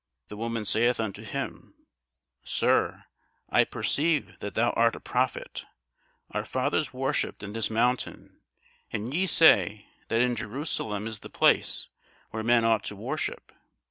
The 0.29 0.35
woman 0.35 0.65
saith 0.65 0.99
unto 0.99 1.21
him, 1.21 1.75
Sir, 2.43 3.05
I 3.49 3.63
perceive 3.63 4.39
that 4.39 4.55
thou 4.55 4.71
art 4.71 4.95
a 4.95 4.99
prophet. 4.99 5.67
Our 6.31 6.43
fathers 6.43 6.91
worshipped 6.91 7.43
in 7.43 7.53
this 7.53 7.69
mountain; 7.69 8.41
and 8.91 9.13
ye 9.13 9.27
say, 9.27 9.85
that 10.07 10.23
in 10.23 10.35
Jerusalem 10.35 11.07
is 11.07 11.19
the 11.19 11.29
place 11.29 11.87
where 12.31 12.41
men 12.41 12.65
ought 12.65 12.83
to 12.85 12.95
worship. 12.95 13.51